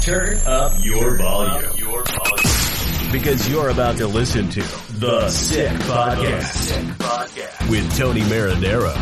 [0.00, 1.72] Turn up your volume.
[1.76, 3.12] Your volume.
[3.12, 4.60] Because you're about to listen to
[4.98, 8.94] The Sick Podcast, with Tony Marinaro.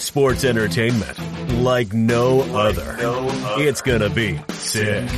[0.00, 1.18] Sports entertainment
[1.62, 2.96] like no other.
[3.62, 5.08] It's gonna be sick.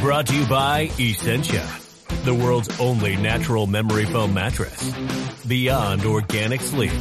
[0.00, 1.66] Brought to you by Essentia,
[2.24, 4.92] the world's only natural memory foam mattress.
[5.46, 6.92] Beyond organic sleep.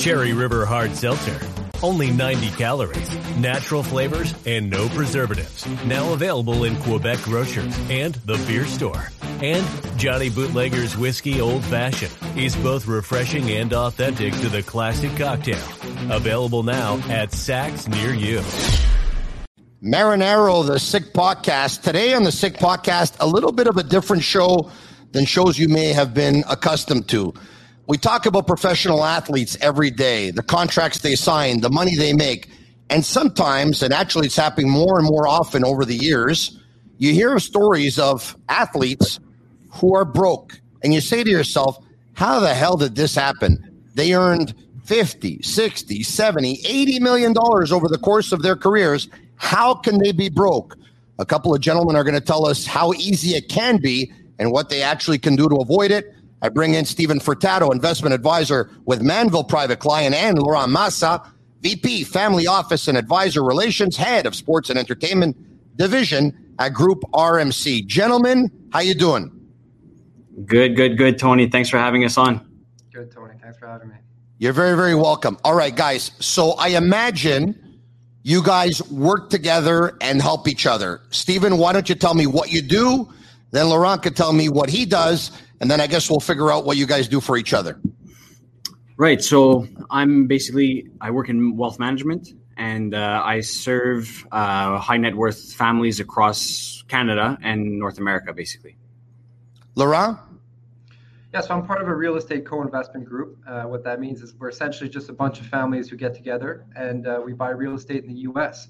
[0.00, 1.38] Cherry River Hard Seltzer.
[1.82, 5.66] Only 90 calories, natural flavors, and no preservatives.
[5.84, 9.10] Now available in Quebec grocers and the beer store.
[9.42, 9.66] And
[9.98, 15.58] Johnny Bootlegger's Whiskey Old Fashioned is both refreshing and authentic to the classic cocktail.
[16.10, 18.40] Available now at Saks near you.
[19.82, 21.82] Marinaro, the Sick Podcast.
[21.82, 24.70] Today on the Sick Podcast, a little bit of a different show
[25.10, 27.34] than shows you may have been accustomed to.
[27.92, 32.48] We talk about professional athletes every day, the contracts they sign, the money they make.
[32.88, 36.58] And sometimes, and actually it's happening more and more often over the years,
[36.96, 39.20] you hear stories of athletes
[39.72, 40.58] who are broke.
[40.82, 41.84] And you say to yourself,
[42.14, 43.82] how the hell did this happen?
[43.94, 44.54] They earned
[44.86, 49.10] 50, 60, 70, 80 million dollars over the course of their careers.
[49.36, 50.78] How can they be broke?
[51.18, 54.50] A couple of gentlemen are going to tell us how easy it can be and
[54.50, 56.14] what they actually can do to avoid it.
[56.42, 61.22] I bring in Steven Furtado, investment advisor with Mandeville Private Client, and Laurent Massa,
[61.60, 65.36] VP, Family Office and Advisor Relations, Head of Sports and Entertainment
[65.76, 67.86] Division at Group RMC.
[67.86, 69.30] Gentlemen, how you doing?
[70.44, 71.48] Good, good, good, Tony.
[71.48, 72.44] Thanks for having us on.
[72.92, 73.34] Good, Tony.
[73.40, 73.94] Thanks for having me.
[74.38, 75.38] You're very, very welcome.
[75.44, 76.10] All right, guys.
[76.18, 77.80] So I imagine
[78.24, 81.00] you guys work together and help each other.
[81.10, 83.08] Steven, why don't you tell me what you do?
[83.52, 85.30] Then Laurent could tell me what he does
[85.62, 87.80] and then I guess we'll figure out what you guys do for each other.
[88.96, 89.22] Right.
[89.22, 95.16] So I'm basically I work in wealth management, and uh, I serve uh, high net
[95.16, 98.76] worth families across Canada and North America, basically.
[99.76, 100.18] Laurent.
[101.32, 103.38] Yeah, so I'm part of a real estate co-investment group.
[103.46, 106.66] Uh, what that means is we're essentially just a bunch of families who get together
[106.76, 108.68] and uh, we buy real estate in the U.S.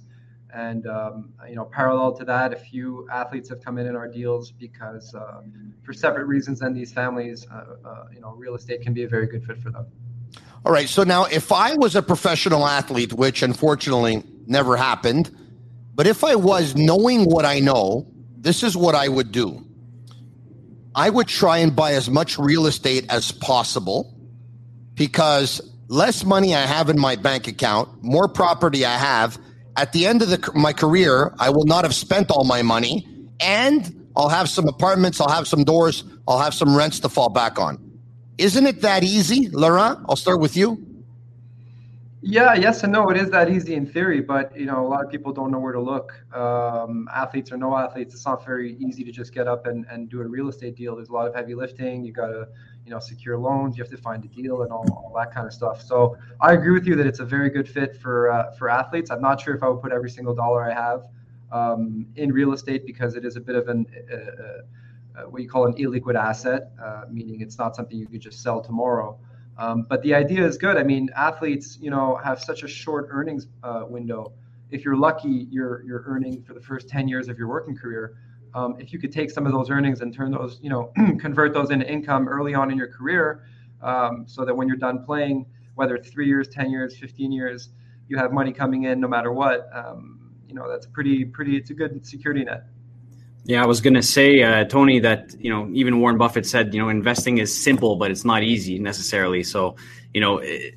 [0.52, 4.08] And um, you know, parallel to that, a few athletes have come in in our
[4.08, 5.40] deals because, uh,
[5.82, 9.08] for separate reasons, than these families, uh, uh, you know, real estate can be a
[9.08, 9.86] very good fit for them.
[10.64, 10.88] All right.
[10.88, 15.34] So now, if I was a professional athlete, which unfortunately never happened,
[15.94, 19.64] but if I was knowing what I know, this is what I would do.
[20.94, 24.14] I would try and buy as much real estate as possible
[24.94, 29.38] because less money I have in my bank account, more property I have
[29.76, 33.06] at the end of the, my career, I will not have spent all my money
[33.40, 37.28] and I'll have some apartments, I'll have some doors, I'll have some rents to fall
[37.28, 37.78] back on.
[38.38, 40.00] Isn't it that easy, Laurent?
[40.08, 40.86] I'll start with you.
[42.24, 43.10] Yeah, yes and no.
[43.10, 45.58] It is that easy in theory, but you know, a lot of people don't know
[45.58, 46.12] where to look.
[46.32, 50.08] Um, athletes or no athletes, it's not very easy to just get up and, and
[50.08, 50.94] do a real estate deal.
[50.94, 52.04] There's a lot of heavy lifting.
[52.04, 52.46] You got to,
[52.92, 53.78] you know, secure loans.
[53.78, 55.80] You have to find a deal and all, all that kind of stuff.
[55.80, 59.10] So I agree with you that it's a very good fit for uh, for athletes.
[59.10, 61.06] I'm not sure if I would put every single dollar I have
[61.52, 64.16] um, in real estate because it is a bit of an uh,
[65.18, 68.42] uh, what you call an illiquid asset, uh, meaning it's not something you could just
[68.42, 69.18] sell tomorrow.
[69.56, 70.76] Um, but the idea is good.
[70.76, 74.32] I mean, athletes, you know, have such a short earnings uh, window.
[74.70, 78.18] If you're lucky, you're you're earning for the first 10 years of your working career.
[78.54, 81.54] Um, if you could take some of those earnings and turn those, you know, convert
[81.54, 83.44] those into income early on in your career,
[83.82, 87.70] um, so that when you're done playing, whether it's three years, 10 years, 15 years,
[88.08, 89.68] you have money coming in no matter what.
[89.74, 91.56] Um, you know, that's pretty pretty.
[91.56, 92.64] It's a good security net.
[93.44, 96.74] Yeah, I was going to say, uh, Tony, that you know even Warren Buffett said
[96.74, 99.42] you know investing is simple, but it's not easy necessarily.
[99.42, 99.76] So
[100.12, 100.74] you know, it,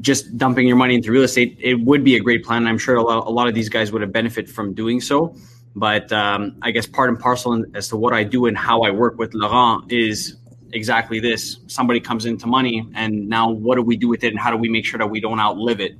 [0.00, 2.66] just dumping your money into real estate, it would be a great plan.
[2.66, 5.36] I'm sure a lot, a lot of these guys would have benefit from doing so.
[5.76, 8.90] But um, I guess part and parcel as to what I do and how I
[8.90, 10.36] work with Laurent is
[10.72, 11.58] exactly this.
[11.66, 14.56] Somebody comes into money, and now what do we do with it, and how do
[14.56, 15.96] we make sure that we don't outlive it?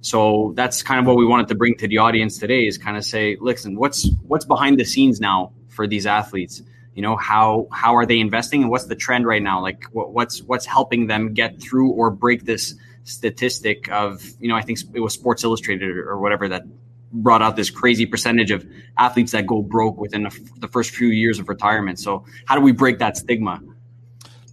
[0.00, 2.96] So that's kind of what we wanted to bring to the audience today is kind
[2.96, 6.62] of say, listen, what's what's behind the scenes now for these athletes?
[6.94, 9.60] You know, how how are they investing and what's the trend right now?
[9.60, 14.56] Like what, what's what's helping them get through or break this statistic of, you know,
[14.56, 16.64] I think it was Sports Illustrated or whatever that
[17.12, 18.66] brought out this crazy percentage of
[18.98, 21.98] athletes that go broke within the, the first few years of retirement.
[21.98, 23.60] So how do we break that stigma?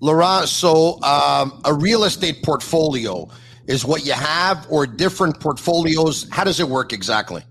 [0.02, 3.28] Laurent, so um, a real estate portfolio
[3.68, 6.28] is what you have or different portfolios?
[6.30, 7.44] How does it work exactly?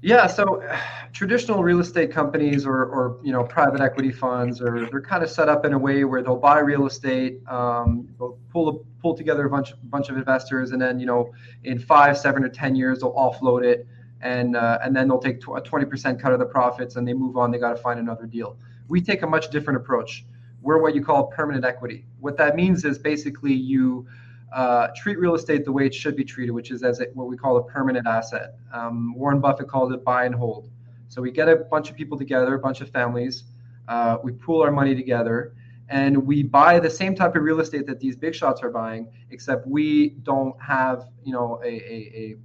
[0.00, 0.62] Yeah, so
[1.12, 5.30] traditional real estate companies or, or you know private equity funds are they're kind of
[5.30, 9.46] set up in a way where they'll buy real estate, um, they'll pull pull together
[9.46, 11.32] a bunch bunch of investors, and then you know
[11.64, 13.86] in five, seven, or ten years they'll offload it,
[14.20, 17.14] and uh, and then they'll take a twenty percent cut of the profits, and they
[17.14, 17.50] move on.
[17.50, 18.56] They got to find another deal.
[18.88, 20.24] We take a much different approach.
[20.60, 22.04] We're what you call permanent equity.
[22.20, 24.06] What that means is basically you
[24.52, 27.26] uh, treat real estate the way it should be treated, which is as a, what
[27.26, 28.54] we call a permanent asset.
[28.72, 30.68] Um, Warren Buffett called it buy and hold.
[31.08, 33.44] So we get a bunch of people together, a bunch of families,
[33.88, 35.54] uh, we pool our money together,
[35.88, 39.10] and we buy the same type of real estate that these big shots are buying,
[39.30, 42.36] except we don't have, you know, a, a, a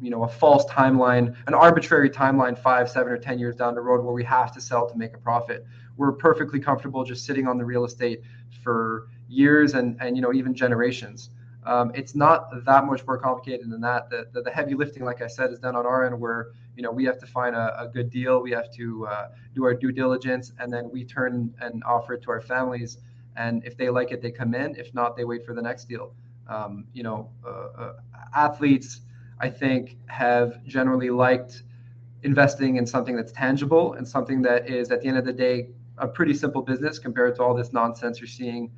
[0.00, 3.80] you know a false timeline an arbitrary timeline five seven or ten years down the
[3.80, 5.64] road where we have to sell to make a profit
[5.96, 8.20] we're perfectly comfortable just sitting on the real estate
[8.62, 11.30] for years and and you know even generations.
[11.66, 14.10] Um, it's not that much more complicated than that.
[14.10, 16.82] The, the, the, heavy lifting, like I said, is done on our end where, you
[16.82, 18.40] know, we have to find a, a good deal.
[18.42, 22.22] We have to uh, do our due diligence and then we turn and offer it
[22.22, 22.98] to our families.
[23.36, 24.76] And if they like it, they come in.
[24.76, 26.14] If not, they wait for the next deal.
[26.48, 27.92] Um, you know, uh, uh,
[28.34, 29.00] athletes,
[29.40, 31.62] I think, have generally liked
[32.22, 35.68] investing in something that's tangible and something that is, at the end of the day,
[35.98, 38.70] a pretty simple business compared to all this nonsense you're seeing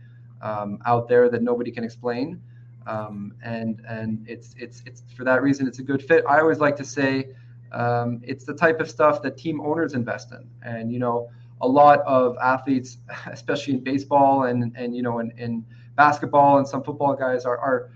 [0.42, 2.40] um, out there that nobody can explain.
[2.86, 6.24] Um, and and it's it's it's for that reason it's a good fit.
[6.28, 7.30] I always like to say
[7.72, 11.30] um, it's the type of stuff that team owners invest in, and you know
[11.60, 15.64] a lot of athletes, especially in baseball and and you know in, in
[15.96, 17.90] basketball and some football guys are are.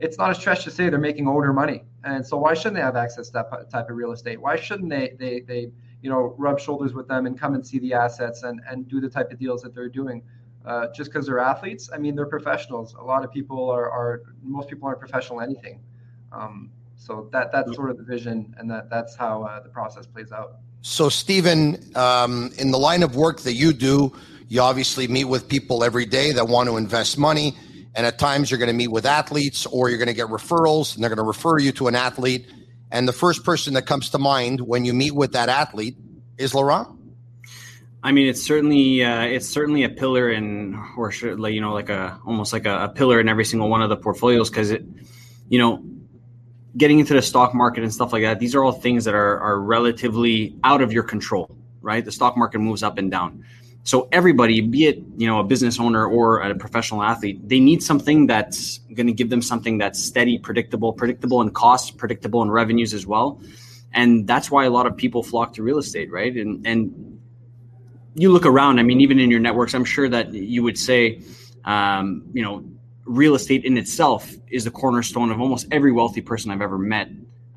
[0.00, 2.82] It's not a stretch to say they're making owner money, and so why shouldn't they
[2.82, 4.40] have access to that type of real estate?
[4.40, 5.70] Why shouldn't they they they
[6.02, 9.00] you know rub shoulders with them and come and see the assets and and do
[9.00, 10.22] the type of deals that they're doing?
[10.64, 11.90] uh, just because they're athletes.
[11.92, 12.94] I mean, they're professionals.
[12.94, 15.80] A lot of people are, are most people aren't professional anything.
[16.32, 16.70] Um,
[17.04, 20.32] so that that's sort of the vision, and that that's how uh, the process plays
[20.32, 20.56] out.
[20.80, 24.10] So, Steven, um, in the line of work that you do,
[24.48, 27.54] you obviously meet with people every day that want to invest money,
[27.94, 30.94] and at times you're going to meet with athletes, or you're going to get referrals,
[30.94, 32.50] and they're going to refer you to an athlete.
[32.90, 35.96] And the first person that comes to mind when you meet with that athlete
[36.38, 36.88] is Laurent.
[38.02, 41.74] I mean, it's certainly uh, it's certainly a pillar in, or should, like you know,
[41.74, 44.70] like a almost like a, a pillar in every single one of the portfolios because
[44.70, 44.84] it,
[45.50, 45.82] you know,
[46.76, 48.40] getting into the stock market and stuff like that.
[48.40, 52.04] These are all things that are are relatively out of your control, right?
[52.04, 53.44] The stock market moves up and down.
[53.84, 57.82] So everybody, be it you know a business owner or a professional athlete, they need
[57.82, 62.50] something that's going to give them something that's steady, predictable, predictable in costs, predictable in
[62.50, 63.40] revenues as well.
[63.92, 66.34] And that's why a lot of people flock to real estate, right?
[66.34, 67.20] And and
[68.14, 71.20] you look around, I mean, even in your networks, I'm sure that you would say,
[71.64, 72.64] um, you know,
[73.06, 77.08] real estate in itself is the cornerstone of almost every wealthy person I've ever met.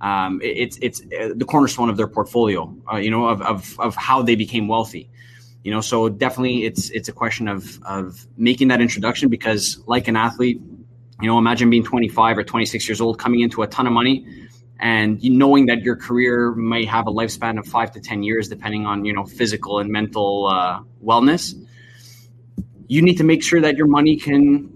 [0.01, 3.79] Um, it, it's it's uh, the cornerstone of their portfolio, uh, you know, of, of
[3.79, 5.09] of how they became wealthy.
[5.63, 10.07] You know, so definitely it's it's a question of of making that introduction because, like
[10.07, 10.61] an athlete,
[11.21, 14.47] you know, imagine being 25 or 26 years old, coming into a ton of money
[14.79, 18.85] and knowing that your career may have a lifespan of five to ten years depending
[18.85, 21.55] on you know physical and mental uh, wellness
[22.87, 24.69] you need to make sure that your money can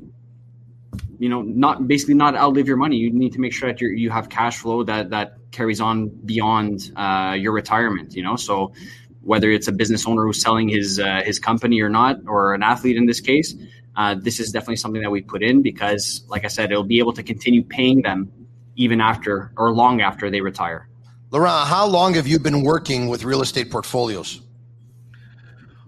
[1.21, 3.89] you know not basically not outlive your money you need to make sure that you
[4.03, 8.73] you have cash flow that that carries on beyond uh, your retirement you know so
[9.21, 12.63] whether it's a business owner who's selling his uh, his company or not or an
[12.63, 13.55] athlete in this case
[13.97, 16.99] uh, this is definitely something that we put in because like i said it'll be
[16.99, 18.31] able to continue paying them
[18.75, 20.87] even after or long after they retire.
[21.31, 24.41] Laurent, how long have you been working with real estate portfolios?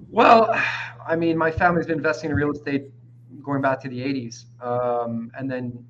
[0.09, 0.53] Well,
[1.05, 2.85] I mean, my family's been investing in real estate
[3.41, 4.45] going back to the 80s.
[4.61, 5.85] Um, and then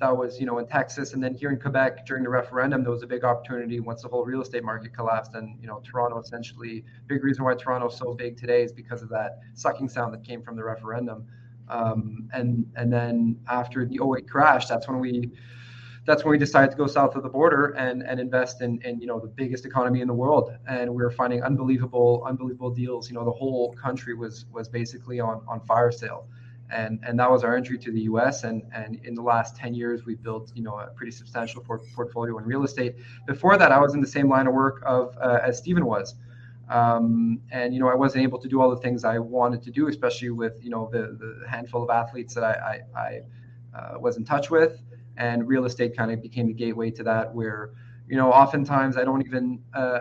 [0.00, 1.14] that was, you know, in Texas.
[1.14, 4.08] And then here in Quebec during the referendum, there was a big opportunity once the
[4.08, 5.34] whole real estate market collapsed.
[5.34, 9.02] And, you know, Toronto essentially, big reason why Toronto is so big today is because
[9.02, 11.26] of that sucking sound that came from the referendum.
[11.68, 15.30] Um, and, and then after the 08 crash, that's when we,
[16.06, 19.00] that's when we decided to go south of the border and, and invest in, in
[19.00, 23.08] you know the biggest economy in the world and we were finding unbelievable unbelievable deals
[23.08, 26.26] you know the whole country was was basically on on fire sale
[26.70, 29.74] and and that was our entry to the US and and in the last 10
[29.74, 33.72] years we built you know a pretty substantial port- portfolio in real estate before that
[33.72, 36.14] I was in the same line of work of uh, as Steven was
[36.68, 39.70] um, and you know I wasn't able to do all the things I wanted to
[39.70, 43.20] do especially with you know the the handful of athletes that I I, I
[43.78, 44.80] uh, was in touch with
[45.16, 47.70] and real estate kind of became the gateway to that where
[48.08, 49.98] you know, oftentimes I don't even uh,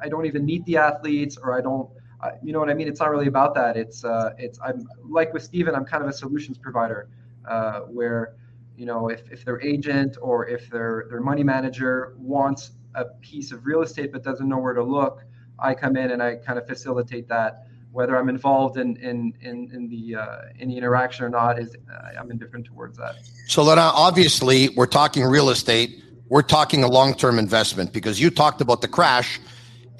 [0.00, 1.88] I don't even meet the athletes or I don't.
[2.22, 2.86] Uh, you know what I mean?
[2.86, 3.76] It's not really about that.
[3.76, 7.08] It's uh, it's I'm like with Steven, I'm kind of a solutions provider
[7.48, 8.34] uh, where
[8.76, 13.50] you know if, if their agent or if their their money manager wants a piece
[13.50, 15.24] of real estate but doesn't know where to look,
[15.58, 17.66] I come in and I kind of facilitate that.
[17.90, 21.74] Whether I'm involved in in in, in the uh, in the interaction or not is
[21.92, 23.16] uh, I'm indifferent towards that.
[23.48, 26.02] So, Lena, obviously, we're talking real estate.
[26.28, 29.40] We're talking a long term investment because you talked about the crash,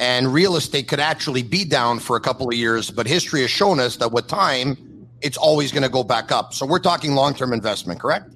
[0.02, 2.90] and real estate could actually be down for a couple of years.
[2.90, 6.52] But history has shown us that with time, it's always going to go back up.
[6.52, 8.34] So, we're talking long term investment, correct?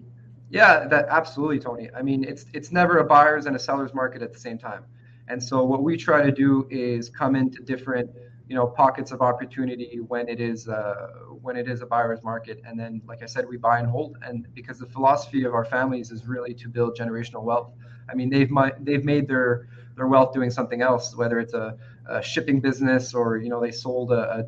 [0.48, 1.90] Yeah, that absolutely, Tony.
[1.94, 4.84] I mean, it's it's never a buyer's and a seller's market at the same time.
[5.26, 8.08] And so what we try to do is come into different,
[8.46, 11.08] you know, pockets of opportunity when it is uh,
[11.42, 12.62] when it is a buyer's market.
[12.64, 14.18] And then, like I said, we buy and hold.
[14.22, 17.72] And because the philosophy of our families is really to build generational wealth.
[18.08, 19.66] I mean, they've they've made their
[19.96, 21.76] their wealth doing something else, whether it's a,
[22.08, 24.46] a shipping business or you know they sold a,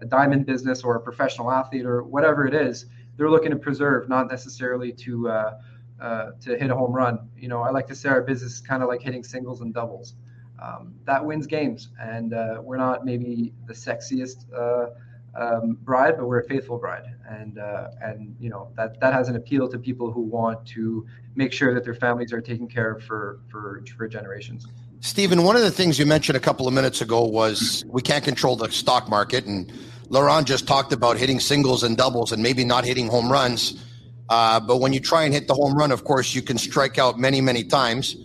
[0.00, 2.86] a, a diamond business or a professional athlete or whatever it is
[3.18, 5.58] they're looking to preserve, not necessarily to uh,
[6.00, 7.28] uh, to hit a home run.
[7.36, 9.74] You know, I like to say our business is kind of like hitting singles and
[9.74, 10.14] doubles.
[10.62, 14.90] Um, that wins games, and uh, we're not maybe the sexiest uh,
[15.34, 19.28] um, bride, but we're a faithful bride, and uh, and you know that that has
[19.28, 22.92] an appeal to people who want to make sure that their families are taken care
[22.92, 24.66] of for for for generations.
[25.00, 28.24] Steven, one of the things you mentioned a couple of minutes ago was we can't
[28.24, 29.72] control the stock market and
[30.10, 33.84] Laurent just talked about hitting singles and doubles and maybe not hitting home runs.
[34.28, 36.98] Uh, but when you try and hit the home run, of course, you can strike
[36.98, 38.16] out many, many times.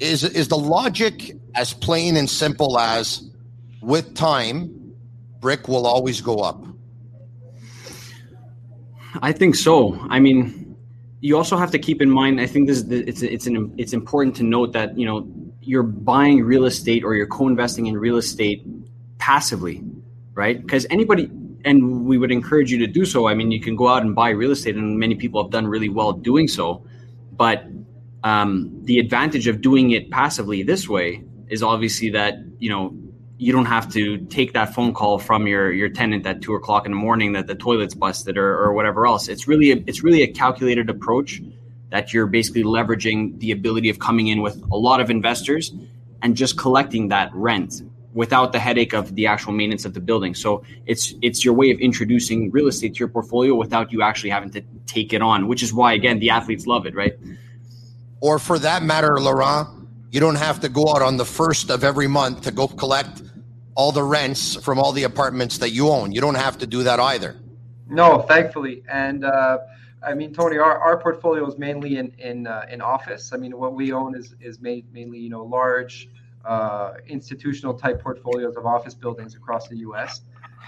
[0.00, 3.30] Is is the logic as plain and simple as
[3.80, 4.83] with time,
[5.44, 6.64] brick will always go up?
[9.20, 9.74] I think so.
[10.08, 10.74] I mean,
[11.20, 12.40] you also have to keep in mind.
[12.40, 15.28] I think this is the, it's it's an it's important to note that you know
[15.60, 18.64] you're buying real estate or you're co-investing in real estate
[19.18, 19.82] passively
[20.34, 20.60] right?
[20.60, 21.30] Because anybody,
[21.64, 23.28] and we would encourage you to do so.
[23.28, 25.66] I mean, you can go out and buy real estate, and many people have done
[25.66, 26.84] really well doing so.
[27.32, 27.64] But
[28.22, 32.96] um, the advantage of doing it passively this way is obviously that you know
[33.36, 36.86] you don't have to take that phone call from your your tenant at two o'clock
[36.86, 39.28] in the morning that the toilet's busted or, or whatever else.
[39.28, 41.42] It's really a, it's really a calculated approach
[41.90, 45.72] that you're basically leveraging the ability of coming in with a lot of investors
[46.22, 50.34] and just collecting that rent without the headache of the actual maintenance of the building.
[50.34, 54.30] So it's it's your way of introducing real estate to your portfolio without you actually
[54.30, 57.14] having to take it on, which is why again the athletes love it, right?
[58.20, 59.68] Or for that matter, Laurent,
[60.12, 63.20] you don't have to go out on the first of every month to go collect
[63.74, 66.12] all the rents from all the apartments that you own.
[66.12, 67.36] You don't have to do that either.
[67.88, 69.24] No, thankfully, and.
[69.24, 69.58] Uh,
[70.06, 73.32] I mean, Tony, our, our portfolio is mainly in in uh, in office.
[73.32, 76.08] I mean, what we own is is made mainly you know large
[76.44, 80.20] uh, institutional type portfolios of office buildings across the U.S.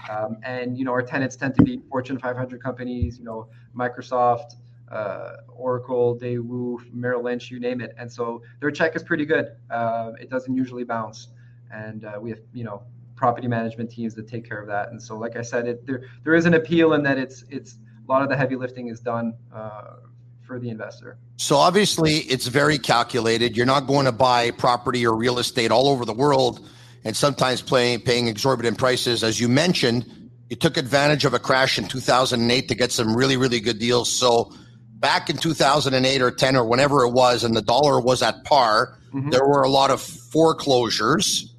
[0.09, 4.55] Um, and you know our tenants tend to be Fortune 500 companies, you know Microsoft,
[4.91, 7.93] uh, Oracle, Daewoo, Merrill Lynch, you name it.
[7.97, 9.55] And so their check is pretty good.
[9.69, 11.27] Uh, it doesn't usually bounce,
[11.71, 12.81] and uh, we have you know
[13.17, 14.91] property management teams that take care of that.
[14.91, 17.77] And so, like I said, it, there there is an appeal in that it's it's
[18.07, 19.95] a lot of the heavy lifting is done uh,
[20.43, 21.17] for the investor.
[21.35, 23.57] So obviously, it's very calculated.
[23.57, 26.65] You're not going to buy property or real estate all over the world
[27.03, 29.23] and sometimes paying paying exorbitant prices.
[29.23, 33.35] As you mentioned, you took advantage of a crash in 2008 to get some really
[33.35, 34.09] really good deals.
[34.09, 34.53] So
[34.99, 38.99] back in 2008 or 10 or whenever it was, and the dollar was at par,
[39.13, 39.29] mm-hmm.
[39.31, 41.53] there were a lot of foreclosures.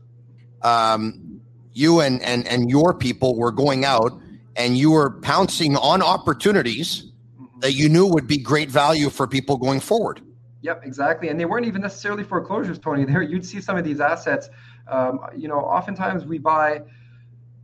[0.62, 1.27] Um,
[1.78, 4.20] you and and and your people were going out
[4.56, 7.12] and you were pouncing on opportunities
[7.60, 10.20] that you knew would be great value for people going forward.
[10.62, 11.28] Yep, exactly.
[11.28, 13.04] And they weren't even necessarily foreclosures, Tony.
[13.04, 14.50] There, you'd see some of these assets.
[14.88, 16.82] Um, you know, oftentimes we buy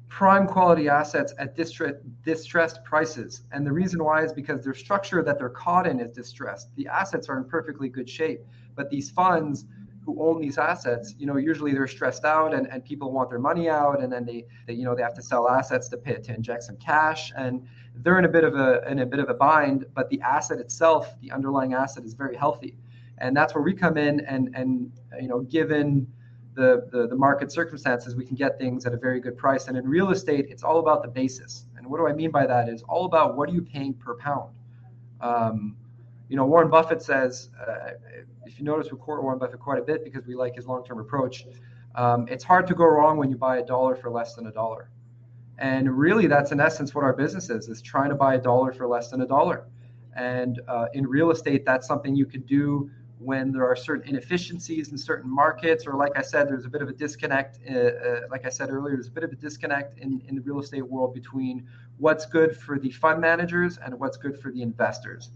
[0.09, 5.25] prime quality assets at distressed, distressed prices, and the reason why is because their structure
[5.25, 6.68] that they're caught in is distressed.
[6.76, 8.42] The assets are in perfectly good shape,
[8.76, 9.64] but these funds
[10.04, 13.38] who own these assets, you know, usually they're stressed out and, and people want their
[13.38, 16.16] money out, and then they, they, you know, they have to sell assets to pay
[16.16, 17.66] to inject some cash and
[18.02, 20.58] they're in a bit of a in a bit of a bind, but the asset
[20.58, 22.76] itself, the underlying asset, is very healthy,
[23.18, 26.06] and that's where we come in and and you know given
[26.54, 29.68] the, the the market circumstances, we can get things at a very good price.
[29.68, 31.66] And in real estate, it's all about the basis.
[31.76, 32.68] And what do I mean by that?
[32.68, 34.52] Is all about what are you paying per pound.
[35.20, 35.76] Um,
[36.28, 37.90] you know, Warren Buffett says, uh,
[38.47, 40.99] if you notice, we quote Warren Buffett quite a bit because we like his long-term
[40.99, 41.47] approach.
[41.95, 44.53] Um, it's hard to go wrong when you buy a dollar for less than a
[44.53, 44.91] dollar.
[45.59, 48.73] And really, that's in essence what our business is: is trying to buy a dollar
[48.73, 49.67] for less than a dollar.
[50.17, 54.91] And uh, in real estate, that's something you could do when there are certain inefficiencies
[54.91, 57.59] in certain markets, or like I said, there's a bit of a disconnect.
[57.69, 60.43] Uh, uh, like I said earlier, there's a bit of a disconnect in, in the
[60.43, 61.67] real estate world between
[61.99, 65.31] what's good for the fund managers and what's good for the investors.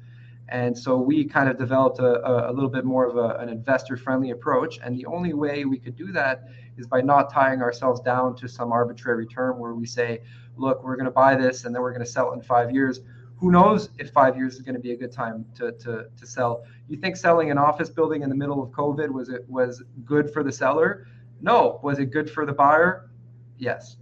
[0.51, 3.97] And so we kind of developed a, a little bit more of a, an investor
[3.97, 4.79] friendly approach.
[4.83, 6.45] And the only way we could do that
[6.79, 10.21] is by not tying ourselves down to some arbitrary term where we say,
[10.57, 12.71] look, we're going to buy this and then we're going to sell it in five
[12.71, 13.01] years.
[13.37, 16.27] Who knows if five years is going to be a good time to, to, to
[16.27, 16.65] sell?
[16.89, 20.33] You think selling an office building in the middle of covid was it was good
[20.33, 21.07] for the seller?
[21.41, 21.79] No.
[21.83, 23.11] Was it good for the buyer?
[23.59, 23.97] Yes.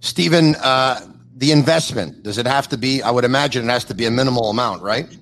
[0.00, 1.00] Steven uh,
[1.36, 4.10] the investment does it have to be i would imagine it has to be a
[4.10, 5.16] minimal amount right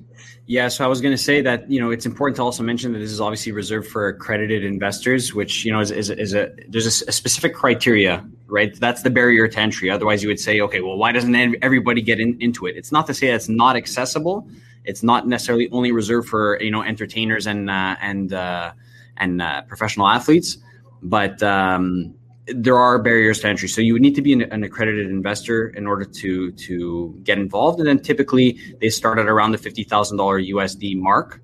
[0.51, 2.93] yeah, so I was going to say that you know it's important to also mention
[2.93, 6.51] that this is obviously reserved for accredited investors, which you know is, is, is a
[6.67, 8.75] there's a, a, specific criteria, right?
[8.75, 9.91] That's the barrier to entry.
[9.91, 12.75] Otherwise, you would say, okay, well, why doesn't everybody get in, into it?
[12.77, 14.45] It's not to say that it's not accessible.
[14.85, 18.73] It's not necessarily only reserved for you know entertainers and uh, and uh,
[19.19, 20.59] and uh, professional athletes,
[21.01, 22.13] but um,
[22.55, 23.69] there are barriers to entry.
[23.69, 27.39] So you would need to be an, an, accredited investor in order to to get
[27.39, 27.79] involved.
[27.79, 31.43] And then typically they start at around the fifty thousand dollar USD mark.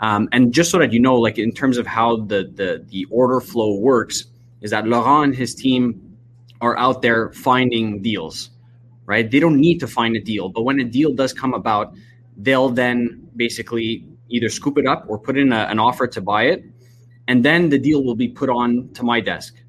[0.00, 3.06] Um, and just so that you know, like in terms of how the, the the
[3.10, 4.24] order flow works,
[4.60, 6.16] is that Laurent and his team
[6.60, 8.50] are out there finding deals,
[9.06, 9.30] right?
[9.30, 11.94] They don't need to find a deal, but when a deal does come about,
[12.36, 16.44] they'll then basically either scoop it up or put in a, an offer to buy
[16.44, 16.64] it,
[17.28, 19.61] and then the deal will be put on to my desk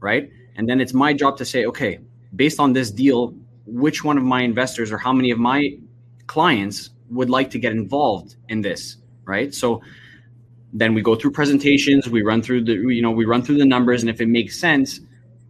[0.00, 0.30] right?
[0.56, 2.00] And then it's my job to say, okay,
[2.34, 3.34] based on this deal,
[3.66, 5.78] which one of my investors or how many of my
[6.26, 9.54] clients would like to get involved in this, right?
[9.54, 9.82] So
[10.72, 13.64] then we go through presentations, we run through the you know, we run through the
[13.64, 15.00] numbers and if it makes sense,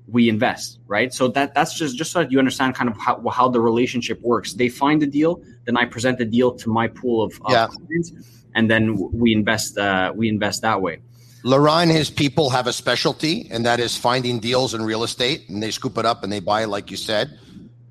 [0.07, 1.12] we invest, right?
[1.12, 4.21] So that that's just just so that you understand kind of how, how the relationship
[4.23, 4.54] works.
[4.54, 7.66] They find the deal, then I present the deal to my pool of, of yeah.
[7.66, 8.12] clients,
[8.54, 11.00] and then we invest uh, we invest that way.
[11.42, 15.49] Laurent and his people have a specialty, and that is finding deals in real estate,
[15.49, 17.38] and they scoop it up and they buy, like you said.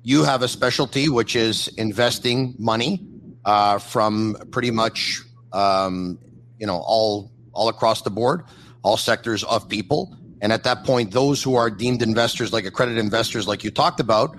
[0.02, 3.00] You have a specialty, which is investing money
[3.44, 5.20] uh, from pretty much,
[5.52, 6.18] um,
[6.58, 8.44] you know, all all across the board,
[8.82, 10.16] all sectors of people.
[10.40, 14.00] And at that point, those who are deemed investors, like accredited investors, like you talked
[14.00, 14.36] about,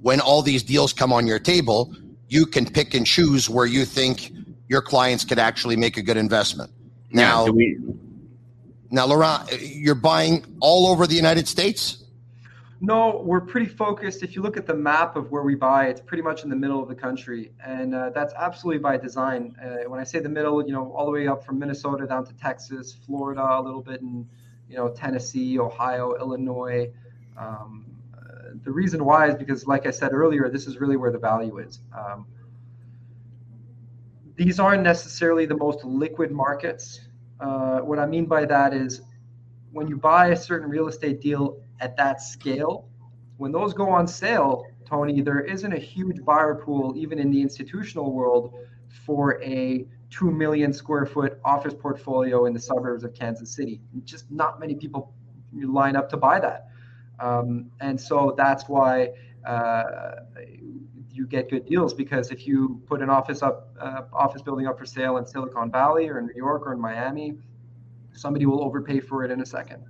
[0.00, 1.94] when all these deals come on your table,
[2.28, 4.32] you can pick and choose where you think
[4.68, 6.70] your clients could actually make a good investment.
[7.10, 7.78] Now, yeah, we,
[8.94, 12.04] now, Laurent, you're buying all over the United States?
[12.80, 14.22] No, we're pretty focused.
[14.22, 16.56] If you look at the map of where we buy, it's pretty much in the
[16.56, 19.56] middle of the country, and uh, that's absolutely by design.
[19.62, 22.26] Uh, when I say the middle, you know, all the way up from Minnesota down
[22.26, 24.28] to Texas, Florida, a little bit in,
[24.68, 26.90] you know, Tennessee, Ohio, Illinois.
[27.36, 27.86] Um,
[28.62, 31.58] the reason why is because, like I said earlier, this is really where the value
[31.58, 31.80] is.
[31.96, 32.26] Um,
[34.36, 37.00] these aren't necessarily the most liquid markets
[37.40, 39.02] uh, what I mean by that is
[39.72, 42.88] when you buy a certain real estate deal at that scale,
[43.36, 47.40] when those go on sale, Tony, there isn't a huge buyer pool, even in the
[47.40, 48.54] institutional world,
[49.04, 53.80] for a 2 million square foot office portfolio in the suburbs of Kansas City.
[54.04, 55.12] Just not many people
[55.52, 56.68] line up to buy that.
[57.18, 59.10] Um, and so that's why
[59.46, 59.82] uh,
[61.14, 64.76] you get good deals because if you put an office up uh, office building up
[64.78, 67.34] for sale in Silicon Valley or in New York or in Miami,
[68.12, 69.84] somebody will overpay for it in a second.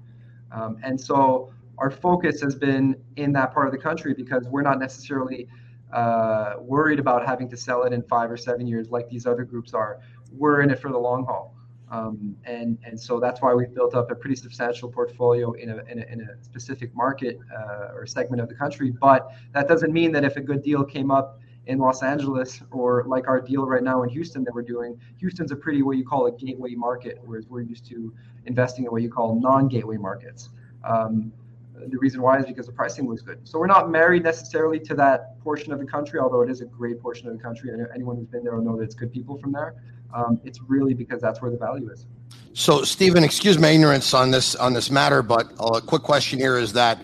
[0.52, 4.62] Um, and so our focus has been in that part of the country because we're
[4.62, 5.48] not necessarily
[5.92, 9.44] uh, worried about having to sell it in five or seven years like these other
[9.44, 10.00] groups are.
[10.30, 11.53] We're in it for the long haul.
[11.94, 16.42] Um, and and so that's why we've built up a pretty substantial portfolio in a,
[16.42, 18.90] specific market uh, or segment of the country.
[18.90, 23.04] But that doesn't mean that if a good deal came up in Los Angeles or
[23.06, 26.04] like our deal right now in Houston that we're doing, Houston's a pretty what you
[26.04, 28.12] call a gateway market, whereas we're used to
[28.46, 30.50] investing in what you call non-gateway markets.
[30.82, 31.32] Um,
[31.74, 33.40] the reason why is because the pricing was good.
[33.44, 36.66] So we're not married necessarily to that portion of the country, although it is a
[36.66, 37.70] great portion of the country.
[37.94, 39.74] Anyone who's been there will know that it's good people from there.
[40.14, 42.06] Um, it's really because that's where the value is.
[42.52, 46.56] So, Steven, excuse my ignorance on this on this matter, but a quick question here
[46.56, 47.00] is that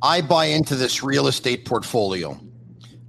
[0.00, 2.38] I buy into this real estate portfolio.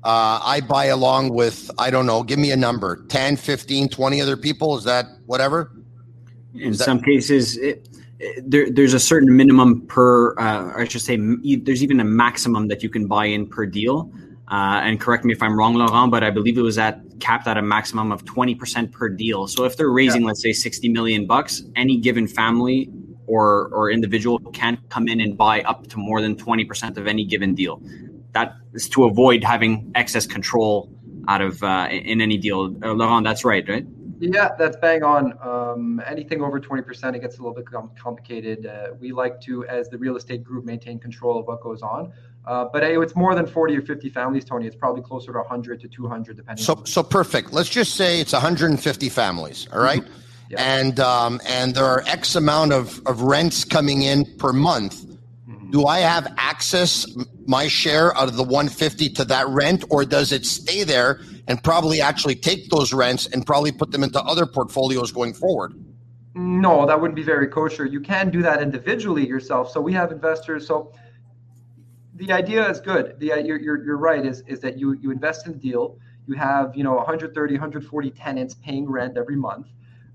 [0.03, 4.21] Uh, I buy along with, I don't know, give me a number 10, 15, 20
[4.21, 4.77] other people.
[4.77, 5.71] Is that whatever?
[6.53, 7.89] In is some that- cases, it,
[8.41, 11.17] there, there's a certain minimum per, uh, I should say,
[11.57, 14.11] there's even a maximum that you can buy in per deal.
[14.49, 17.47] Uh, and correct me if I'm wrong, Laurent, but I believe it was at capped
[17.47, 19.47] at a maximum of 20% per deal.
[19.47, 20.27] So if they're raising, yeah.
[20.27, 22.89] let's say 60 million bucks, any given family
[23.25, 27.25] or, or individual can come in and buy up to more than 20% of any
[27.25, 27.81] given deal.
[28.31, 30.89] That is to avoid having excess control
[31.27, 32.73] out of uh, in any deal.
[32.83, 33.85] Uh, Laurent, that's right, right?
[34.19, 35.37] Yeah, that's bang on.
[35.41, 37.65] Um, anything over 20%, it gets a little bit
[37.99, 38.65] complicated.
[38.65, 42.13] Uh, we like to, as the real estate group, maintain control of what goes on.
[42.47, 44.67] Uh, but it's more than 40 or 50 families, Tony.
[44.67, 46.63] It's probably closer to 100 to 200, depending.
[46.63, 47.51] So, so perfect.
[47.51, 49.67] Let's just say it's 150 families.
[49.73, 50.01] All right?
[50.01, 50.21] mm-hmm.
[50.49, 50.79] yeah.
[50.79, 55.05] and um, and there are X amount of of rents coming in per month.
[55.05, 55.71] Mm-hmm.
[55.71, 57.05] Do I have access
[57.45, 61.61] my share out of the 150 to that rent, or does it stay there and
[61.61, 65.73] probably actually take those rents and probably put them into other portfolios going forward?
[66.33, 67.85] No, that wouldn't be very kosher.
[67.85, 69.71] You can do that individually yourself.
[69.71, 70.67] So we have investors.
[70.67, 70.93] So
[72.17, 73.19] the idea is good.
[73.19, 74.25] The you're, you're, you're right.
[74.25, 75.97] Is is that you you invest in the deal.
[76.27, 79.67] You have you know 130, 140 tenants paying rent every month.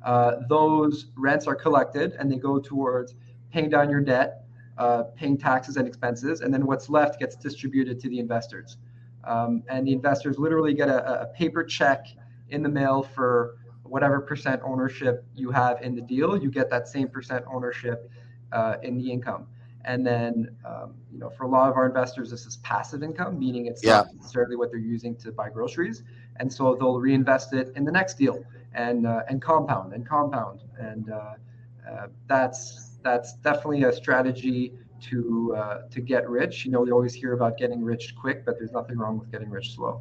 [0.04, 3.14] Uh, those rents are collected and they go towards
[3.52, 4.44] paying down your debt,
[4.78, 8.78] uh, paying taxes and expenses, and then what's left gets distributed to the investors.
[9.24, 12.06] Um, and the investors literally get a, a, paper check
[12.48, 16.36] in the mail for whatever percent ownership you have in the deal.
[16.36, 18.10] You get that same percent ownership
[18.50, 19.46] uh, in the income.
[19.84, 23.38] And then, um, you know, for a lot of our investors, this is passive income,
[23.38, 23.96] meaning it's yeah.
[23.96, 26.04] not necessarily what they're using to buy groceries.
[26.36, 30.60] And so they'll reinvest it in the next deal and uh, and compound and compound.
[30.78, 31.34] And uh,
[31.88, 34.72] uh that's that's definitely a strategy
[35.10, 36.64] to uh, to get rich.
[36.64, 39.50] You know, we always hear about getting rich quick, but there's nothing wrong with getting
[39.50, 40.00] rich slow.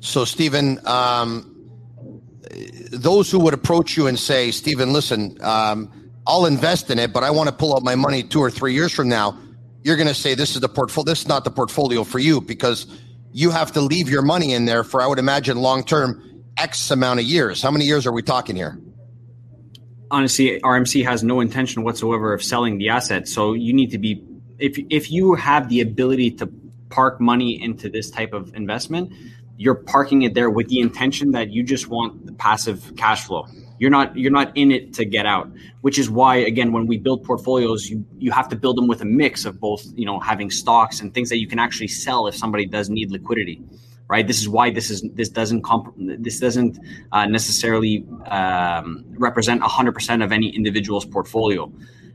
[0.00, 1.70] So, Steven, um,
[2.90, 7.24] those who would approach you and say, Steven, listen, um, I'll invest in it, but
[7.24, 9.36] I want to pull out my money two or three years from now.
[9.82, 11.06] You're going to say this is the portfolio.
[11.06, 12.86] This is not the portfolio for you because
[13.32, 16.88] you have to leave your money in there for, I would imagine, long term X
[16.92, 17.60] amount of years.
[17.60, 18.78] How many years are we talking here?
[20.12, 23.26] Honestly, RMC has no intention whatsoever of selling the asset.
[23.26, 24.24] So you need to be
[24.60, 26.48] if if you have the ability to
[26.90, 29.12] park money into this type of investment,
[29.56, 33.48] you're parking it there with the intention that you just want the passive cash flow.
[33.80, 36.98] You're not you're not in it to get out, which is why again when we
[36.98, 40.20] build portfolios, you you have to build them with a mix of both, you know,
[40.20, 43.62] having stocks and things that you can actually sell if somebody does need liquidity.
[44.06, 44.26] Right.
[44.26, 46.78] This is why this is this doesn't comp- this doesn't
[47.12, 51.72] uh, necessarily um, represent 100% of any individual's portfolio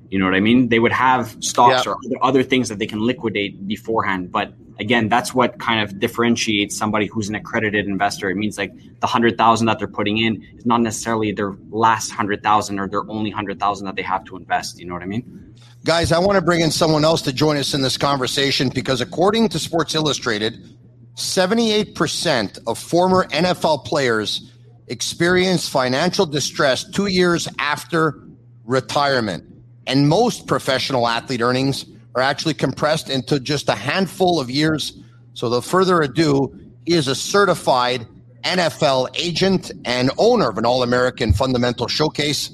[0.10, 0.70] you know what I mean?
[0.70, 4.32] They would have stocks or other, other things that they can liquidate beforehand.
[4.32, 8.30] But again, that's what kind of differentiates somebody who's an accredited investor.
[8.30, 12.12] It means like the hundred thousand that they're putting in is not necessarily their last
[12.12, 14.80] hundred thousand or their only hundred thousand that they have to invest.
[14.80, 15.54] You know what I mean?
[15.84, 19.02] Guys, I want to bring in someone else to join us in this conversation because
[19.02, 20.76] according to Sports Illustrated,
[21.16, 24.52] 78% of former NFL players
[24.88, 28.22] experience financial distress two years after
[28.66, 29.44] retirement.
[29.88, 35.00] And most professional athlete earnings are actually compressed into just a handful of years.
[35.34, 38.08] So, the further ado, he is a certified
[38.44, 42.52] NFL agent and owner of an All American Fundamental Showcase.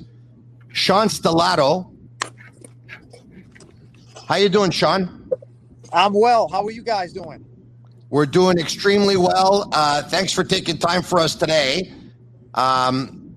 [0.73, 1.93] Sean Stellato.
[4.27, 5.29] How you doing, Sean?
[5.91, 6.47] I'm well.
[6.47, 7.45] How are you guys doing?
[8.09, 9.69] We're doing extremely well.
[9.73, 11.93] Uh, thanks for taking time for us today.
[12.53, 13.35] Um,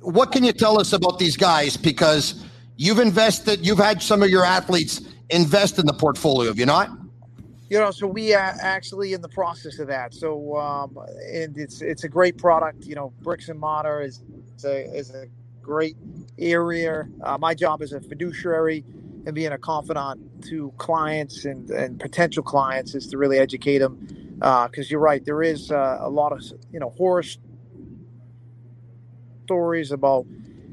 [0.00, 1.76] what can you tell us about these guys?
[1.76, 2.43] Because
[2.76, 6.90] You've invested, you've had some of your athletes invest in the portfolio, have you not?
[7.70, 10.12] You know, so we are actually in the process of that.
[10.12, 10.98] So, um,
[11.32, 12.84] and it's it's a great product.
[12.84, 14.22] You know, bricks and mortar is
[14.56, 15.26] is a, is a
[15.62, 15.96] great
[16.38, 17.08] area.
[17.22, 18.84] Uh, my job as a fiduciary
[19.24, 24.06] and being a confidant to clients and, and potential clients is to really educate them.
[24.34, 27.24] Because uh, you're right, there is uh, a lot of you know horror
[29.44, 30.26] stories about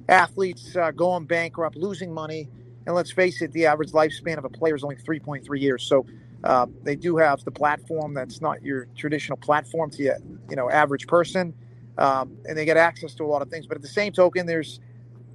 [0.09, 2.49] athletes uh, going bankrupt, losing money.
[2.85, 5.83] And let's face it, the average lifespan of a player is only 3.3 years.
[5.83, 6.05] So
[6.43, 10.17] uh, they do have the platform that's not your traditional platform to your,
[10.49, 11.53] you know average person,
[11.97, 13.67] um, and they get access to a lot of things.
[13.67, 14.79] But at the same token, there's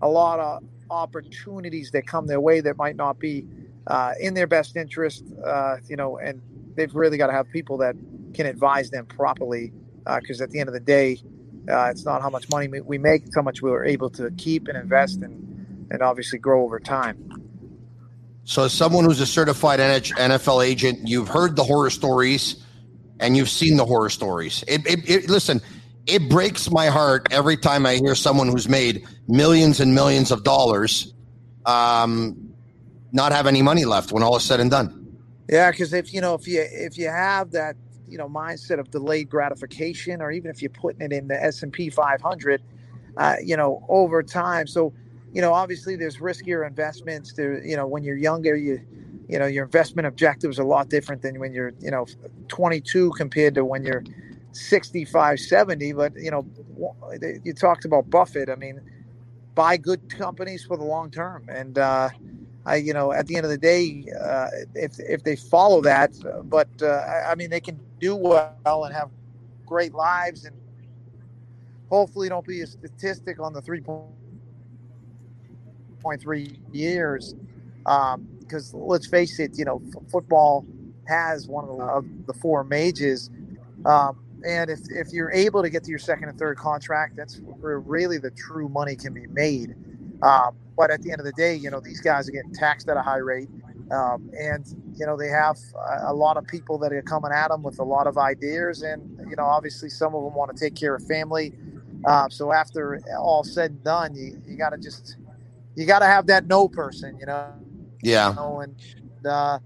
[0.03, 3.45] a lot of opportunities that come their way that might not be
[3.87, 5.25] uh, in their best interest.
[5.45, 6.43] Uh, you know, and
[6.77, 7.97] they've really got to have people that
[8.35, 9.73] can advise them properly.
[10.21, 11.21] Because uh, at the end of the day,
[11.71, 14.69] uh, it's not how much money we make; it's how much we're able to keep
[14.69, 17.47] and invest and and obviously grow over time.
[18.45, 22.63] So, as someone who's a certified NFL agent, you've heard the horror stories
[23.19, 24.63] and you've seen the horror stories.
[24.69, 25.61] It, it, it, listen,
[26.07, 30.45] it breaks my heart every time I hear someone who's made millions and millions of
[30.45, 31.13] dollars
[31.65, 32.55] um,
[33.13, 35.19] not have any money left when all is said and done.
[35.49, 37.77] Yeah, because if you know if you if you have that
[38.09, 41.63] you know mindset of delayed gratification, or even if you're putting it in the S
[41.63, 42.63] and P 500,
[43.17, 44.67] uh, you know, over time.
[44.67, 44.93] So,
[45.33, 47.33] you know, obviously there's riskier investments.
[47.35, 48.81] There, you know, when you're younger, you
[49.29, 52.07] you know your investment objectives are a lot different than when you're you know
[52.49, 54.05] 22 compared to when you're
[54.57, 55.93] 65, 70.
[55.93, 56.47] But, you know,
[57.45, 58.49] you talked about Buffett.
[58.49, 58.81] I mean,
[59.55, 61.47] buy good companies for the long term.
[61.49, 62.11] And, uh,
[62.67, 66.11] I, you know, at the end of the day, uh, if, if they follow that,
[66.45, 69.11] but uh, I mean, they can do well and have
[69.65, 70.57] great lives and
[71.89, 77.37] hopefully don't be a statistic on the 3.3 years.
[77.85, 80.67] Because um, let's face it, you know, f- football
[81.07, 83.31] has one of the, of the four mages.
[83.85, 87.39] Um, and if, if you're able to get to your second and third contract, that's
[87.39, 89.77] where really the true money can be made.
[90.23, 92.89] Um, but at the end of the day, you know, these guys are getting taxed
[92.89, 93.49] at a high rate.
[93.91, 97.49] Um, and, you know, they have a, a, lot of people that are coming at
[97.49, 98.83] them with a lot of ideas.
[98.83, 101.53] And, you know, obviously some of them want to take care of family.
[102.05, 105.17] Uh, so after all said and done, you, you got to just,
[105.77, 107.53] you got to have that no person, you know?
[108.03, 108.31] Yeah.
[108.31, 108.77] You know, and,
[109.25, 109.59] uh,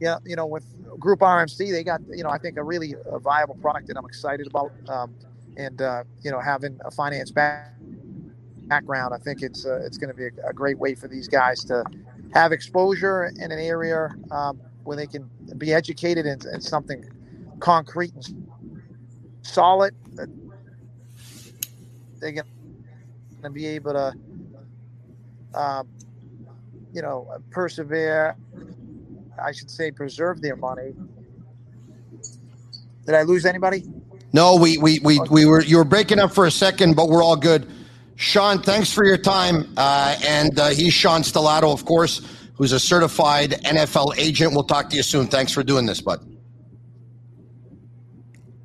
[0.00, 0.64] yeah, you know, with
[0.98, 4.06] Group RMC, they got, you know, I think a really a viable product that I'm
[4.06, 4.72] excited about.
[4.88, 5.14] Um,
[5.56, 7.73] and, uh, you know, having a finance back,
[8.68, 11.28] background, I think it's, uh, it's going to be a, a, great way for these
[11.28, 11.84] guys to
[12.32, 17.04] have exposure in an area um, where they can be educated in, in something
[17.60, 18.48] concrete and
[19.42, 19.94] solid
[22.20, 22.44] they're going
[23.42, 24.12] to be able to,
[25.54, 25.86] um,
[26.92, 28.34] you know, persevere
[29.42, 30.94] I should say, preserve their money.
[33.06, 33.84] Did I lose anybody?
[34.32, 37.22] No, we we we, we were you were breaking up for a second, but we're
[37.22, 37.70] all good.
[38.16, 39.72] Sean, thanks for your time.
[39.76, 42.20] Uh, and uh, he's Sean Stellato, of course,
[42.54, 44.52] who's a certified NFL agent.
[44.52, 45.26] We'll talk to you soon.
[45.26, 46.20] Thanks for doing this, bud.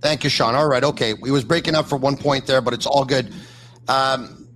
[0.02, 0.56] Thank you, Sean.
[0.56, 1.14] All right, okay.
[1.14, 3.34] We was breaking up for one point there, but it's all good.
[3.88, 4.48] Um,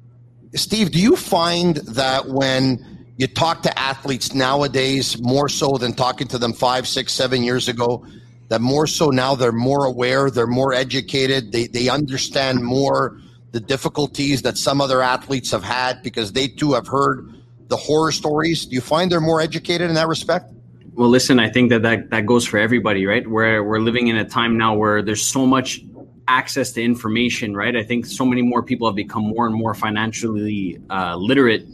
[0.56, 6.28] Steve, do you find that when you talk to athletes nowadays more so than talking
[6.30, 8.06] to them five, six, seven years ago.
[8.50, 13.18] That more so now they're more aware, they're more educated, they, they understand more
[13.54, 17.34] the difficulties that some other athletes have had because they too have heard
[17.68, 18.66] the horror stories.
[18.66, 20.52] Do you find they're more educated in that respect?
[20.96, 23.26] Well, listen, I think that, that that goes for everybody, right?
[23.26, 25.82] We're we're living in a time now where there's so much
[26.28, 27.76] access to information, right?
[27.76, 31.66] I think so many more people have become more and more financially uh, literate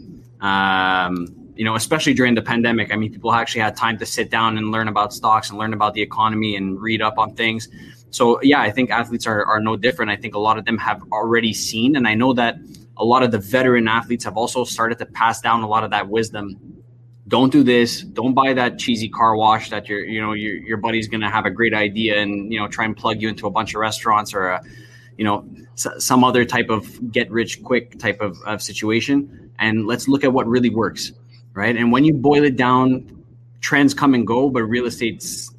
[0.41, 2.93] um, you know, especially during the pandemic.
[2.93, 5.73] I mean, people actually had time to sit down and learn about stocks and learn
[5.73, 7.67] about the economy and read up on things.
[8.11, 10.11] So, yeah, I think athletes are, are no different.
[10.11, 12.55] I think a lot of them have already seen, and I know that
[12.97, 15.91] a lot of the veteran athletes have also started to pass down a lot of
[15.91, 16.59] that wisdom.
[17.27, 18.01] Don't do this.
[18.01, 21.45] Don't buy that cheesy car wash that your you know your your buddy's gonna have
[21.45, 24.33] a great idea and you know try and plug you into a bunch of restaurants
[24.33, 24.63] or a
[25.17, 30.07] you know some other type of get rich quick type of, of situation and let's
[30.07, 31.11] look at what really works,
[31.53, 31.75] right?
[31.75, 33.23] And when you boil it down,
[33.61, 35.53] trends come and go, but real estate's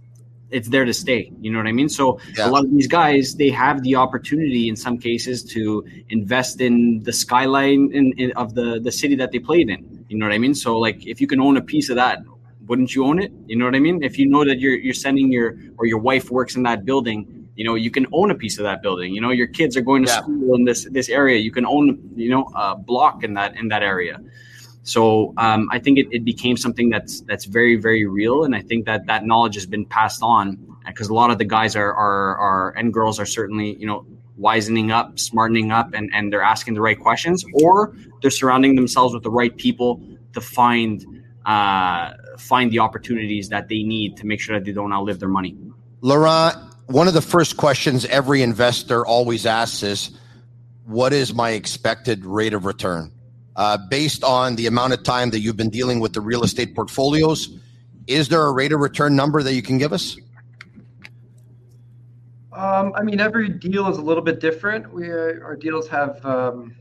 [0.51, 1.33] it's there to stay.
[1.41, 1.89] You know what I mean?
[1.89, 2.49] So yeah.
[2.49, 7.03] a lot of these guys, they have the opportunity in some cases to invest in
[7.03, 10.05] the skyline in, in, of the the city that they played in.
[10.09, 10.55] You know what I mean?
[10.55, 12.19] So like if you can own a piece of that,
[12.67, 13.33] wouldn't you own it?
[13.47, 14.03] You know what I mean?
[14.03, 17.41] If you know that you're you're sending your or your wife works in that building,
[17.61, 19.83] you know you can own a piece of that building you know your kids are
[19.83, 20.21] going to yeah.
[20.21, 21.87] school in this this area you can own
[22.17, 24.19] you know a block in that in that area
[24.91, 28.61] so um, i think it, it became something that's that's very very real and i
[28.61, 31.93] think that that knowledge has been passed on because a lot of the guys are
[31.95, 34.05] are, are and girls are certainly you know
[34.37, 39.15] wisening up smartening up and and they're asking the right questions or they're surrounding themselves
[39.15, 41.05] with the right people to find
[41.47, 45.29] uh, find the opportunities that they need to make sure that they don't outlive their
[45.29, 45.57] money
[46.03, 50.11] Laurent, one of the first questions every investor always asks is,
[50.87, 53.13] "What is my expected rate of return?"
[53.61, 56.75] Uh, based on the amount of time that you've been dealing with the real estate
[56.75, 57.59] portfolios,
[58.07, 60.17] is there a rate of return number that you can give us?
[62.55, 64.91] Um, I mean, every deal is a little bit different.
[64.91, 66.75] We uh, our deals have um,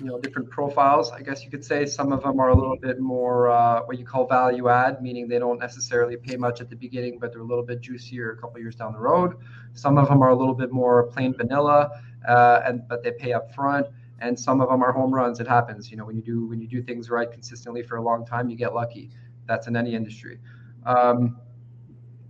[0.00, 2.76] you know different profiles i guess you could say some of them are a little
[2.76, 6.68] bit more uh, what you call value add meaning they don't necessarily pay much at
[6.68, 9.36] the beginning but they're a little bit juicier a couple years down the road
[9.72, 11.90] some of them are a little bit more plain vanilla
[12.28, 13.86] uh, and but they pay up front
[14.24, 16.60] and some of them are home runs it happens you know when you do when
[16.60, 19.10] you do things right consistently for a long time you get lucky.
[19.46, 20.38] That's in any industry.
[20.86, 21.38] Um,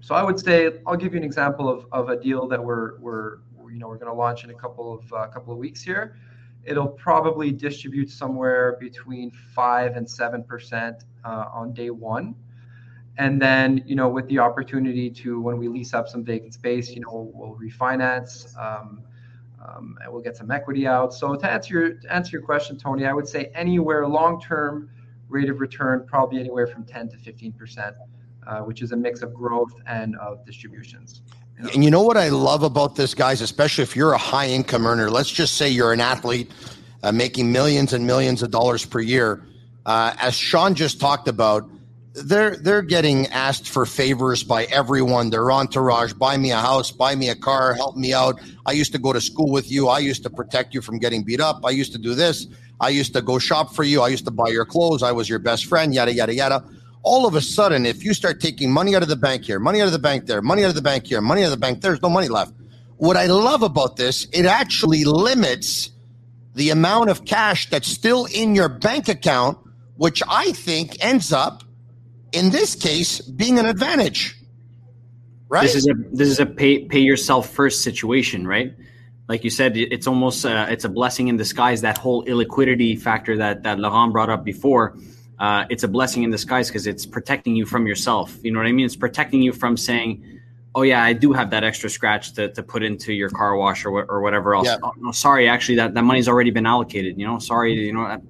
[0.01, 2.99] so i would say i'll give you an example of, of a deal that we're
[2.99, 3.39] we're
[3.75, 6.17] you know we're going to launch in a couple of uh, couple of weeks here.
[6.65, 12.37] It'll probably distribute somewhere between five and seven percent uh, on day one.
[13.19, 16.91] And then you know with the opportunity to when we lease up some vacant space
[16.91, 19.03] you know we'll, refinance um,
[19.65, 22.77] um, and we'll get some equity out so to answer your to answer your question
[22.77, 24.91] tony i would say anywhere long term
[25.29, 27.97] rate of return probably anywhere from 10 to 15 percent
[28.47, 31.23] uh, which is a mix of growth and of distributions
[31.73, 34.87] And you know what I love about this, guys, especially if you're a high income
[34.87, 35.09] earner.
[35.09, 36.51] Let's just say you're an athlete
[37.05, 39.47] uh, making millions and millions of dollars per year.
[39.87, 41.69] Uh, as Sean just talked about,
[42.15, 45.31] they're they're getting asked for favors by everyone.
[45.31, 48.41] Their entourage, buy me a house, buy me a car, help me out.
[48.67, 49.89] I used to go to school with you.
[49.89, 51.65] I used to protect you from getting beat up.
[51.65, 52.47] I used to do this.
[52.81, 54.01] I used to go shop for you.
[54.01, 55.03] I used to buy your clothes.
[55.03, 55.93] I was your best friend.
[55.93, 56.65] Yada yada yada.
[57.03, 59.81] All of a sudden, if you start taking money out of the bank here, money
[59.81, 61.59] out of the bank there, money out of the bank here, money out of the
[61.59, 62.55] bank, there's no money left.
[62.97, 65.91] What I love about this, it actually limits
[66.55, 69.59] the amount of cash that's still in your bank account,
[69.97, 71.64] which I think ends up
[72.35, 74.37] in this case being an advantage.
[75.49, 75.63] Right?
[75.63, 78.75] This is a this is a pay pay yourself first situation, right?
[79.29, 81.81] Like you said, it's almost uh, it's a blessing in disguise.
[81.81, 84.99] That whole illiquidity factor that that Laurent brought up before,
[85.39, 88.37] uh, it's a blessing in disguise because it's protecting you from yourself.
[88.43, 88.85] You know what I mean?
[88.85, 90.41] It's protecting you from saying,
[90.75, 93.85] "Oh yeah, I do have that extra scratch to, to put into your car wash
[93.85, 94.77] or or whatever else." Yeah.
[94.83, 97.19] Oh, no, sorry, actually, that that money's already been allocated.
[97.19, 98.21] You know, sorry, you know.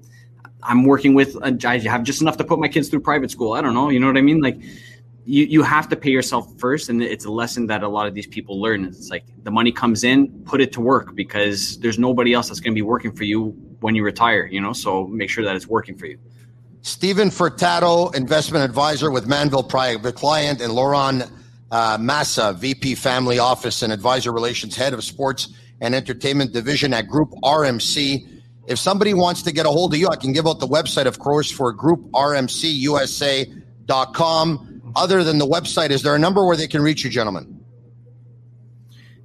[0.67, 3.53] I'm working with, I have just enough to put my kids through private school.
[3.53, 3.89] I don't know.
[3.89, 4.41] You know what I mean?
[4.41, 4.59] Like,
[5.25, 6.89] you, you have to pay yourself first.
[6.89, 8.85] And it's a lesson that a lot of these people learn.
[8.85, 12.59] It's like the money comes in, put it to work because there's nobody else that's
[12.59, 13.49] going to be working for you
[13.79, 14.73] when you retire, you know?
[14.73, 16.19] So make sure that it's working for you.
[16.81, 21.23] Steven Furtado, investment advisor with Mandeville Private Client, and Laurent
[21.71, 25.49] uh, Massa, VP Family Office and Advisor Relations Head of Sports
[25.81, 28.34] and Entertainment Division at Group RMC.
[28.67, 31.05] If somebody wants to get a hold of you, I can give out the website,
[31.05, 34.71] of course, for grouprmcusa.com.
[34.95, 37.51] Other than the website, is there a number where they can reach you, gentlemen?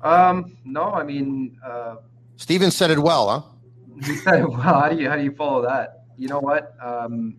[0.02, 1.96] Um, no, I mean, uh,
[2.38, 3.42] Steven said it well, huh?
[4.08, 4.58] You said well.
[4.58, 6.04] How do you how do you follow that?
[6.18, 6.76] You know what?
[6.82, 7.38] Um,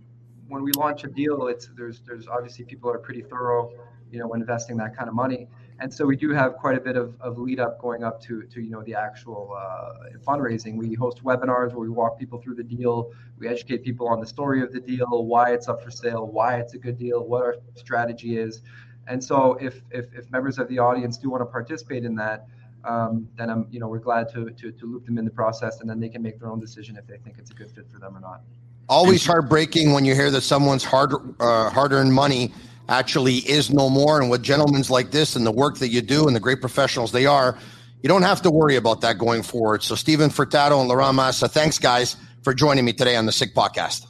[0.48, 3.72] when we launch a deal, it's there's there's obviously people are pretty thorough,
[4.10, 6.80] you know, when investing that kind of money, and so we do have quite a
[6.80, 10.76] bit of, of lead up going up to to you know the actual uh, fundraising.
[10.76, 14.26] We host webinars where we walk people through the deal, we educate people on the
[14.26, 17.42] story of the deal, why it's up for sale, why it's a good deal, what
[17.42, 18.62] our strategy is,
[19.06, 22.46] and so if if, if members of the audience do want to participate in that.
[22.84, 25.80] Um, then I'm, you know, we're glad to, to to loop them in the process,
[25.80, 27.90] and then they can make their own decision if they think it's a good fit
[27.90, 28.42] for them or not
[28.90, 32.52] always heartbreaking when you hear that someone's hard uh, hard earned money
[32.88, 34.20] actually is no more.
[34.20, 37.12] And with gentlemen like this and the work that you do and the great professionals
[37.12, 37.56] they are,
[38.02, 39.82] you don't have to worry about that going forward.
[39.84, 43.54] So Steven Furtado and Laurent Massa, thanks guys for joining me today on the Sick
[43.54, 44.06] Podcast.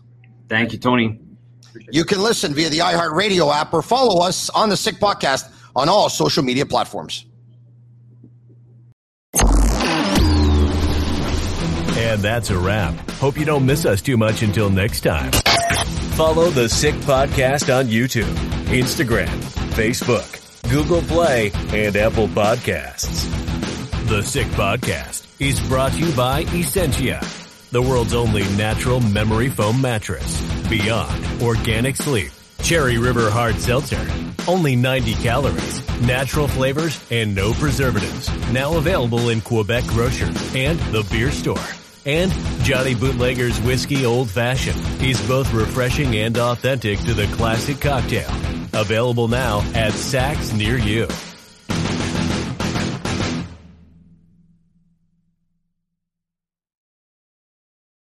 [0.48, 1.20] Thank you, Tony.
[1.92, 5.88] You can listen via the iHeartRadio app or follow us on the Sick Podcast on
[5.88, 7.26] all social media platforms.
[12.03, 12.95] And that's a wrap.
[13.13, 15.31] Hope you don't miss us too much until next time.
[16.17, 18.35] Follow the Sick Podcast on YouTube,
[18.69, 19.29] Instagram,
[19.75, 23.29] Facebook, Google Play, and Apple Podcasts.
[24.09, 27.21] The Sick Podcast is brought to you by Essentia,
[27.71, 30.41] the world's only natural memory foam mattress.
[30.71, 32.31] Beyond Organic Sleep.
[32.63, 34.07] Cherry River Hard Seltzer.
[34.49, 38.29] Only 90 calories, natural flavors, and no preservatives.
[38.53, 41.59] Now available in Quebec Grocer and the beer store.
[42.07, 42.33] And
[42.63, 48.31] Johnny Bootlegger's Whiskey Old Fashioned is both refreshing and authentic to the classic cocktail.
[48.73, 51.07] Available now at SAQ near you.